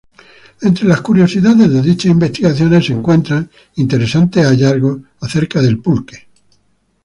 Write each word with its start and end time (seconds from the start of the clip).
Entre 0.61 0.87
las 0.87 1.01
curiosidades 1.01 1.71
de 1.71 1.79
dichas 1.83 2.09
investigaciones 2.11 2.87
se 2.87 2.93
encuentran 2.93 3.51
interesantes 3.75 4.43
hallazgos 4.43 4.99
acerca 5.19 5.61
del 5.61 5.77
Pulque. 5.79 6.27